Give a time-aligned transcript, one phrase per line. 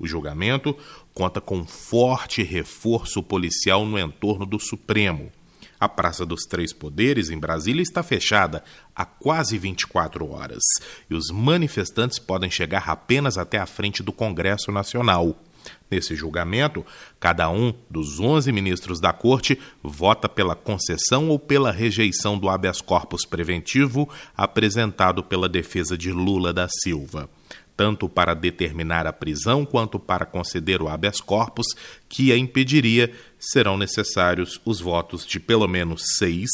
[0.00, 0.74] O julgamento
[1.12, 5.30] conta com forte reforço policial no entorno do Supremo.
[5.78, 8.64] A Praça dos Três Poderes, em Brasília, está fechada
[8.96, 10.62] há quase 24 horas
[11.08, 15.36] e os manifestantes podem chegar apenas até a frente do Congresso Nacional.
[15.90, 16.84] Nesse julgamento,
[17.18, 22.80] cada um dos 11 ministros da Corte vota pela concessão ou pela rejeição do habeas
[22.80, 27.28] corpus preventivo apresentado pela defesa de Lula da Silva
[27.80, 31.68] tanto para determinar a prisão quanto para conceder o habeas corpus
[32.10, 36.50] que a impediria, serão necessários os votos de pelo menos seis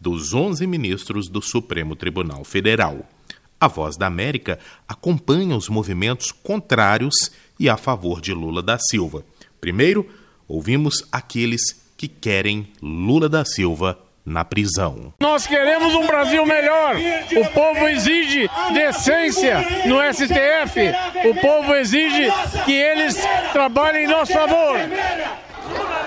[0.00, 3.06] dos onze ministros do Supremo Tribunal Federal.
[3.60, 9.22] A Voz da América acompanha os movimentos contrários e a favor de Lula da Silva.
[9.60, 10.08] Primeiro,
[10.48, 13.98] ouvimos aqueles que querem Lula da Silva
[14.30, 15.12] na prisão.
[15.20, 16.94] Nós queremos um Brasil melhor.
[17.36, 20.92] O povo exige decência no STF.
[21.28, 22.30] O povo exige
[22.64, 23.16] que eles
[23.52, 24.78] trabalhem em nosso favor.
[24.78, 24.94] Lula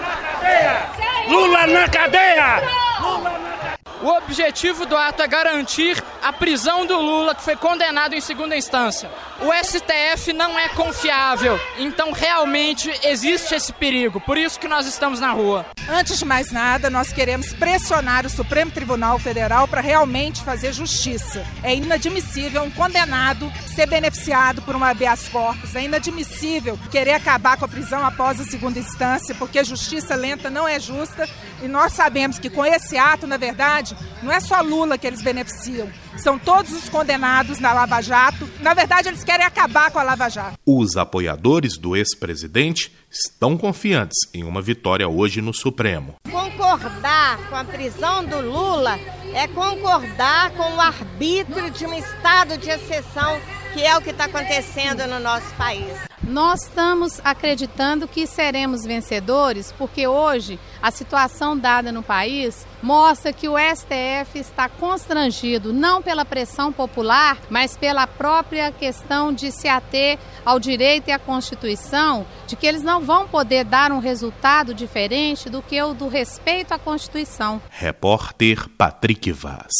[0.07, 1.23] na cadeia!
[1.27, 2.61] Lula na cadeia!
[3.01, 3.83] Lula na cadeia!
[4.03, 8.53] O objetivo do ato é garantir a prisão do Lula, que foi condenado em segunda
[8.53, 9.09] instância.
[9.39, 14.19] O STF não é confiável, então realmente existe esse perigo.
[14.19, 15.65] Por isso que nós estamos na rua.
[15.89, 21.45] Antes de mais nada, nós queremos pressionar o Supremo Tribunal Federal para realmente fazer justiça.
[21.63, 25.75] É inadmissível um condenado ser beneficiado por uma habeas corpus.
[25.75, 30.67] É inadmissível querer acabar com a prisão após a segunda instância, porque justiça lenta não
[30.67, 31.27] é justa.
[31.61, 35.21] E nós sabemos que com esse ato, na verdade, não é só Lula que eles
[35.21, 38.49] beneficiam, são todos os condenados na Lava Jato.
[38.59, 40.57] Na verdade, eles querem acabar com a Lava Jato.
[40.65, 46.15] Os apoiadores do ex-presidente estão confiantes em uma vitória hoje no Supremo.
[46.29, 48.99] Concordar com a prisão do Lula
[49.33, 53.39] é concordar com o arbítrio de um estado de exceção,
[53.73, 55.97] que é o que está acontecendo no nosso país.
[56.23, 63.49] Nós estamos acreditando que seremos vencedores porque hoje a situação dada no país mostra que
[63.49, 70.17] o STF está constrangido não pela pressão popular, mas pela própria questão de se ater
[70.45, 75.49] ao direito e à Constituição, de que eles não vão poder dar um resultado diferente
[75.49, 77.61] do que o do respeito à Constituição.
[77.69, 79.73] Repórter Patrick Vaz.